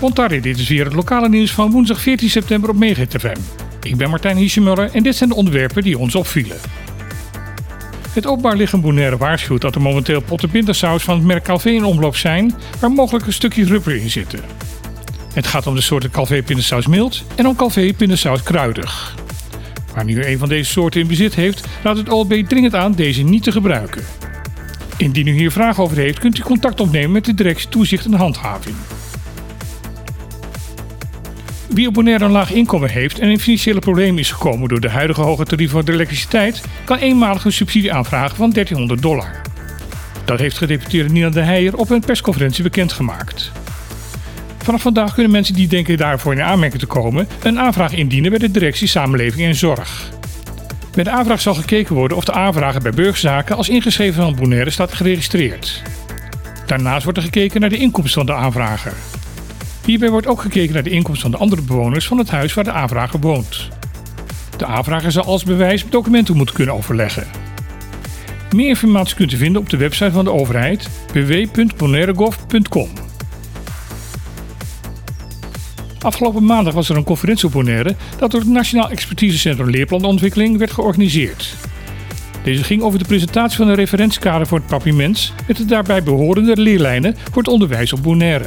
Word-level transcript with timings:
Bontardi, 0.00 0.40
dit 0.40 0.58
is 0.58 0.68
weer 0.68 0.84
het 0.84 0.94
lokale 0.94 1.28
nieuws 1.28 1.50
van 1.50 1.70
woensdag 1.70 2.00
14 2.00 2.30
september 2.30 2.70
op 2.70 2.76
Megahit 2.76 3.14
FM. 3.18 3.36
Ik 3.82 3.96
ben 3.96 4.10
Martijn 4.10 4.36
Hiesemuller 4.36 4.90
en 4.92 5.02
dit 5.02 5.16
zijn 5.16 5.28
de 5.28 5.34
onderwerpen 5.34 5.82
die 5.82 5.98
ons 5.98 6.14
opvielen. 6.14 6.56
Het 8.12 8.26
Openbaar 8.26 8.56
Lichaam 8.56 8.80
Bonaire 8.80 9.16
waarschuwt 9.16 9.60
dat 9.60 9.74
er 9.74 9.80
momenteel 9.80 10.20
potten 10.20 10.50
pindasaus 10.50 11.02
van 11.02 11.14
het 11.14 11.24
merk 11.24 11.44
Calvé 11.44 11.70
in 11.70 11.84
omloop 11.84 12.16
zijn, 12.16 12.54
waar 12.80 12.90
mogelijk 12.90 13.26
een 13.26 13.32
stukje 13.32 13.64
rubber 13.64 13.96
in 13.96 14.10
zitten. 14.10 14.40
Het 15.34 15.46
gaat 15.46 15.66
om 15.66 15.74
de 15.74 15.80
soorten 15.80 16.10
Calvé 16.10 16.42
pindasaus 16.42 16.86
mild 16.86 17.24
en 17.34 17.46
om 17.46 17.56
Calvé 17.56 17.92
pindasaus 17.96 18.42
kruidig. 18.42 19.16
Waar 19.94 20.04
nu 20.04 20.24
een 20.24 20.38
van 20.38 20.48
deze 20.48 20.70
soorten 20.70 21.00
in 21.00 21.06
bezit 21.06 21.34
heeft, 21.34 21.66
raadt 21.82 21.98
het 21.98 22.08
OLB 22.08 22.32
dringend 22.32 22.74
aan 22.74 22.92
deze 22.92 23.22
niet 23.22 23.42
te 23.42 23.52
gebruiken. 23.52 24.02
Indien 24.96 25.26
u 25.26 25.32
hier 25.32 25.52
vragen 25.52 25.82
over 25.82 25.96
heeft, 25.96 26.18
kunt 26.18 26.38
u 26.38 26.42
contact 26.42 26.80
opnemen 26.80 27.12
met 27.12 27.24
de 27.24 27.34
directie 27.34 27.68
Toezicht 27.68 28.04
en 28.04 28.12
Handhaving. 28.12 28.76
Wie 31.68 31.86
op 31.88 31.94
Bonaire 31.94 32.24
een 32.24 32.30
laag 32.30 32.52
inkomen 32.52 32.90
heeft 32.90 33.18
en 33.18 33.28
in 33.28 33.40
financiële 33.40 33.78
problemen 33.78 34.18
is 34.18 34.30
gekomen 34.30 34.68
door 34.68 34.80
de 34.80 34.90
huidige 34.90 35.20
hoge 35.20 35.44
tarieven 35.44 35.74
voor 35.74 35.84
de 35.84 35.92
elektriciteit, 35.92 36.62
kan 36.84 36.98
eenmalig 36.98 37.44
een 37.44 37.52
subsidie 37.52 37.92
aanvragen 37.92 38.36
van 38.36 38.50
1300 38.50 39.02
dollar. 39.02 39.40
Dat 40.24 40.38
heeft 40.38 40.58
gedeputeerde 40.58 41.12
Nina 41.12 41.28
de 41.28 41.40
Heijer 41.40 41.76
op 41.76 41.90
een 41.90 42.00
persconferentie 42.00 42.62
bekendgemaakt. 42.62 43.52
Vanaf 44.62 44.82
vandaag 44.82 45.14
kunnen 45.14 45.32
mensen 45.32 45.54
die 45.54 45.68
denken 45.68 45.96
daarvoor 45.96 46.32
in 46.32 46.42
aanmerking 46.42 46.80
te 46.80 46.86
komen, 46.86 47.28
een 47.42 47.58
aanvraag 47.58 47.92
indienen 47.92 48.30
bij 48.30 48.38
de 48.38 48.50
directie 48.50 48.88
Samenleving 48.88 49.46
en 49.46 49.54
Zorg. 49.54 50.10
Met 50.96 51.04
de 51.04 51.10
aanvraag 51.10 51.40
zal 51.40 51.54
gekeken 51.54 51.94
worden 51.94 52.16
of 52.16 52.24
de 52.24 52.32
aanvrager 52.32 52.82
bij 52.82 52.92
burgerzaken 52.92 53.56
als 53.56 53.68
ingeschreven 53.68 54.22
van 54.22 54.34
Bonaire 54.34 54.70
staat 54.70 54.92
geregistreerd. 54.92 55.82
Daarnaast 56.66 57.04
wordt 57.04 57.18
er 57.18 57.24
gekeken 57.24 57.60
naar 57.60 57.70
de 57.70 57.76
inkomsten 57.76 58.26
van 58.26 58.34
de 58.34 58.42
aanvrager. 58.42 58.92
Hierbij 59.84 60.10
wordt 60.10 60.26
ook 60.26 60.40
gekeken 60.40 60.74
naar 60.74 60.82
de 60.82 60.90
inkomsten 60.90 61.22
van 61.22 61.30
de 61.30 61.44
andere 61.44 61.62
bewoners 61.62 62.06
van 62.06 62.18
het 62.18 62.30
huis 62.30 62.54
waar 62.54 62.64
de 62.64 62.72
aanvrager 62.72 63.20
woont. 63.20 63.68
De 64.56 64.66
aanvrager 64.66 65.12
zal 65.12 65.24
als 65.24 65.44
bewijs 65.44 65.84
documenten 65.88 66.36
moeten 66.36 66.54
kunnen 66.54 66.74
overleggen. 66.74 67.26
Meer 68.54 68.68
informatie 68.68 69.16
kunt 69.16 69.32
u 69.32 69.36
vinden 69.36 69.60
op 69.62 69.70
de 69.70 69.76
website 69.76 70.12
van 70.12 70.24
de 70.24 70.32
overheid 70.32 70.88
www.bonairegov.com. 71.12 73.01
Afgelopen 76.02 76.44
maandag 76.44 76.74
was 76.74 76.88
er 76.88 76.96
een 76.96 77.04
conferentie 77.04 77.46
op 77.46 77.52
Bonaire 77.52 77.96
dat 78.18 78.30
door 78.30 78.40
het 78.40 78.48
Nationaal 78.48 78.90
Expertisecentrum 78.90 79.70
Leerplanontwikkeling 79.70 80.58
werd 80.58 80.72
georganiseerd. 80.72 81.54
Deze 82.44 82.64
ging 82.64 82.82
over 82.82 82.98
de 82.98 83.04
presentatie 83.04 83.56
van 83.56 83.68
een 83.68 83.74
referentiekader 83.74 84.46
voor 84.46 84.58
het 84.58 84.66
papiermens 84.66 85.32
met 85.46 85.56
de 85.56 85.64
daarbij 85.64 86.02
behorende 86.02 86.56
leerlijnen 86.56 87.16
voor 87.16 87.42
het 87.42 87.52
onderwijs 87.52 87.92
op 87.92 88.02
Bonaire. 88.02 88.46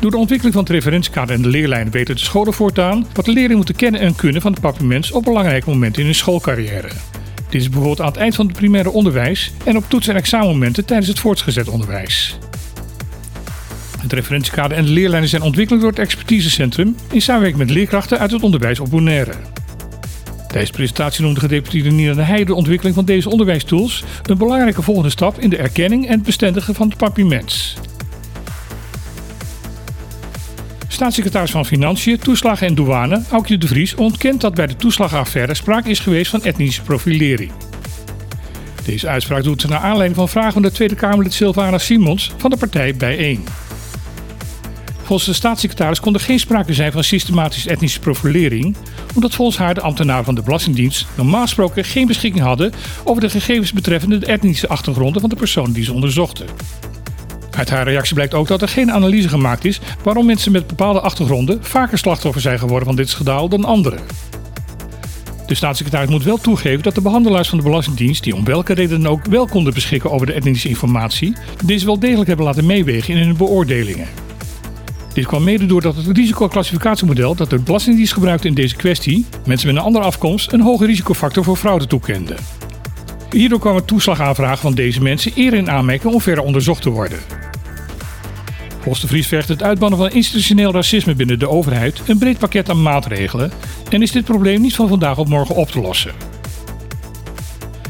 Door 0.00 0.10
de 0.10 0.16
ontwikkeling 0.16 0.54
van 0.54 0.64
het 0.64 0.72
referentiekader 0.72 1.34
en 1.34 1.42
de 1.42 1.48
leerlijnen 1.48 1.92
weten 1.92 2.14
de 2.14 2.20
scholen 2.20 2.52
voortaan 2.52 3.06
wat 3.12 3.24
de 3.24 3.32
leerlingen 3.32 3.56
moeten 3.56 3.76
kennen 3.76 4.00
en 4.00 4.14
kunnen 4.14 4.42
van 4.42 4.52
het 4.52 4.60
papiermens 4.60 5.12
op 5.12 5.24
belangrijke 5.24 5.70
momenten 5.70 6.00
in 6.00 6.06
hun 6.06 6.14
schoolcarrière. 6.14 6.88
Dit 7.48 7.60
is 7.60 7.68
bijvoorbeeld 7.68 8.00
aan 8.00 8.06
het 8.06 8.16
eind 8.16 8.34
van 8.34 8.46
het 8.46 8.56
primaire 8.56 8.90
onderwijs 8.90 9.52
en 9.64 9.76
op 9.76 9.84
toets- 9.88 10.08
en 10.08 10.16
examenmomenten 10.16 10.84
tijdens 10.84 11.08
het 11.08 11.18
voortgezet 11.18 11.68
onderwijs. 11.68 12.38
Het 14.12 14.20
referentiekader 14.20 14.76
en 14.76 14.84
de 14.84 14.90
leerlijnen 14.90 15.28
zijn 15.28 15.42
ontwikkeld 15.42 15.80
door 15.80 15.90
het 15.90 15.98
expertisecentrum 15.98 16.96
in 17.10 17.22
samenwerking 17.22 17.60
met 17.66 17.70
leerkrachten 17.70 18.18
uit 18.18 18.30
het 18.30 18.42
onderwijs 18.42 18.80
op 18.80 18.90
Bonaire. 18.90 19.32
Tijdens 20.48 20.70
de 20.70 20.76
presentatie 20.76 21.24
noemde 21.24 21.40
gedeputeerde 21.40 21.90
Nina 21.90 22.14
de 22.14 22.22
Heij 22.22 22.44
de 22.44 22.54
ontwikkeling 22.54 22.94
van 22.94 23.04
deze 23.04 23.30
onderwijstools 23.30 24.04
een 24.22 24.38
belangrijke 24.38 24.82
volgende 24.82 25.10
stap 25.10 25.38
in 25.38 25.50
de 25.50 25.56
erkenning 25.56 26.06
en 26.06 26.12
het 26.12 26.22
bestendigen 26.22 26.74
van 26.74 26.88
het 26.88 26.96
papiermens. 26.96 27.76
Staatssecretaris 30.88 31.50
van 31.50 31.66
Financiën, 31.66 32.18
Toeslagen 32.18 32.66
en 32.66 32.74
Douane, 32.74 33.22
Aukje 33.30 33.58
de 33.58 33.66
Vries, 33.66 33.94
ontkent 33.94 34.40
dat 34.40 34.54
bij 34.54 34.66
de 34.66 34.76
toeslagenaffaire 34.76 35.54
sprake 35.54 35.90
is 35.90 36.00
geweest 36.00 36.30
van 36.30 36.42
etnische 36.42 36.82
profilering. 36.82 37.50
Deze 38.84 39.08
uitspraak 39.08 39.42
doet 39.42 39.60
ze 39.60 39.68
naar 39.68 39.80
aanleiding 39.80 40.16
van 40.16 40.28
vragen 40.28 40.52
van 40.52 40.62
de 40.62 40.72
Tweede 40.72 40.94
Kamerlid 40.94 41.32
Sylvana 41.32 41.78
Simons 41.78 42.32
van 42.36 42.50
de 42.50 42.56
partij 42.56 42.94
Bijeen. 42.96 43.44
Volgens 45.12 45.32
de 45.32 45.38
staatssecretaris 45.38 46.00
kon 46.00 46.14
er 46.14 46.20
geen 46.20 46.38
sprake 46.38 46.74
zijn 46.74 46.92
van 46.92 47.04
systematische 47.04 47.70
etnische 47.70 48.00
profilering, 48.00 48.76
omdat 49.14 49.34
volgens 49.34 49.58
haar 49.58 49.74
de 49.74 49.80
ambtenaren 49.80 50.24
van 50.24 50.34
de 50.34 50.42
Belastingdienst 50.42 51.06
normaal 51.16 51.42
gesproken 51.42 51.84
geen 51.84 52.06
beschikking 52.06 52.44
hadden 52.44 52.72
over 53.04 53.22
de 53.22 53.30
gegevens 53.30 53.72
betreffende 53.72 54.18
de 54.18 54.26
etnische 54.26 54.68
achtergronden 54.68 55.20
van 55.20 55.30
de 55.30 55.36
personen 55.36 55.72
die 55.72 55.84
ze 55.84 55.92
onderzochten. 55.92 56.46
Uit 57.50 57.70
haar 57.70 57.84
reactie 57.84 58.14
blijkt 58.14 58.34
ook 58.34 58.46
dat 58.46 58.62
er 58.62 58.68
geen 58.68 58.92
analyse 58.92 59.28
gemaakt 59.28 59.64
is 59.64 59.80
waarom 60.02 60.26
mensen 60.26 60.52
met 60.52 60.66
bepaalde 60.66 61.00
achtergronden 61.00 61.64
vaker 61.64 61.98
slachtoffer 61.98 62.40
zijn 62.40 62.58
geworden 62.58 62.86
van 62.86 62.96
dit 62.96 63.08
schandaal 63.08 63.48
dan 63.48 63.64
anderen. 63.64 64.00
De 65.46 65.54
staatssecretaris 65.54 66.10
moet 66.10 66.24
wel 66.24 66.38
toegeven 66.38 66.82
dat 66.82 66.94
de 66.94 67.00
behandelaars 67.00 67.48
van 67.48 67.58
de 67.58 67.64
Belastingdienst, 67.64 68.24
die 68.24 68.34
om 68.34 68.44
welke 68.44 68.72
reden 68.72 69.06
ook 69.06 69.24
wel 69.24 69.46
konden 69.46 69.74
beschikken 69.74 70.10
over 70.10 70.26
de 70.26 70.32
etnische 70.32 70.68
informatie, 70.68 71.36
deze 71.64 71.86
wel 71.86 71.98
degelijk 71.98 72.28
hebben 72.28 72.46
laten 72.46 72.66
meewegen 72.66 73.14
in 73.14 73.26
hun 73.26 73.36
beoordelingen. 73.36 74.31
Dit 75.12 75.26
kwam 75.26 75.44
mede 75.44 75.66
doordat 75.66 75.96
het 75.96 76.16
risicoclassificatiemodel 76.16 77.34
dat 77.34 77.50
de 77.50 77.58
Belastingdienst 77.58 78.12
gebruikte 78.12 78.48
in 78.48 78.54
deze 78.54 78.76
kwestie 78.76 79.26
mensen 79.46 79.66
met 79.66 79.76
een 79.76 79.82
andere 79.82 80.04
afkomst 80.04 80.52
een 80.52 80.60
hoge 80.60 80.86
risicofactor 80.86 81.44
voor 81.44 81.56
fraude 81.56 81.86
toekende. 81.86 82.34
Hierdoor 83.30 83.58
kwamen 83.58 83.84
toeslagaanvragen 83.84 84.58
van 84.58 84.74
deze 84.74 85.02
mensen 85.02 85.32
eerder 85.34 85.58
in 85.58 85.70
aanmerking 85.70 86.12
om 86.12 86.20
verder 86.20 86.44
onderzocht 86.44 86.82
te 86.82 86.90
worden. 86.90 87.18
Volgens 88.80 89.10
de 89.10 89.22
vergt 89.22 89.48
het 89.48 89.62
uitbannen 89.62 89.98
van 89.98 90.10
institutioneel 90.10 90.72
racisme 90.72 91.14
binnen 91.14 91.38
de 91.38 91.48
overheid 91.48 92.02
een 92.06 92.18
breed 92.18 92.38
pakket 92.38 92.70
aan 92.70 92.82
maatregelen 92.82 93.52
en 93.90 94.02
is 94.02 94.12
dit 94.12 94.24
probleem 94.24 94.60
niet 94.60 94.74
van 94.74 94.88
vandaag 94.88 95.18
op 95.18 95.28
morgen 95.28 95.54
op 95.54 95.70
te 95.70 95.80
lossen. 95.80 96.12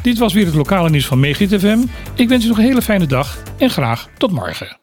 Dit 0.03 0.19
was 0.19 0.33
weer 0.33 0.45
het 0.47 0.55
lokale 0.55 0.91
nieuws 0.91 1.07
van 1.07 1.21
Megit 1.21 1.61
FM. 1.61 1.79
Ik 2.15 2.29
wens 2.29 2.45
u 2.45 2.49
nog 2.49 2.59
een 2.59 2.65
hele 2.65 2.83
fijne 2.83 3.07
dag 3.07 3.43
en 3.59 3.71
graag 3.71 4.09
tot 4.19 4.31
morgen. 4.31 4.82